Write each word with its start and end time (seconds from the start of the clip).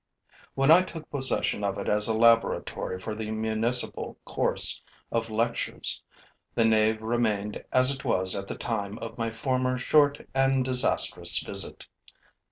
When 0.55 0.71
I 0.71 0.81
took 0.81 1.07
possession 1.11 1.63
of 1.63 1.77
it 1.77 1.87
as 1.87 2.07
a 2.07 2.17
laboratory 2.17 2.99
for 2.99 3.13
the 3.13 3.29
municipal 3.29 4.17
course 4.25 4.81
of 5.11 5.29
lectures, 5.29 6.01
the 6.55 6.65
nave 6.65 7.03
remained 7.03 7.63
as 7.71 7.93
it 7.93 8.03
was 8.03 8.35
at 8.35 8.47
the 8.47 8.57
time 8.57 8.97
of 8.97 9.19
my 9.19 9.29
former 9.29 9.77
short 9.77 10.27
and 10.33 10.65
disastrous 10.65 11.37
visit. 11.37 11.85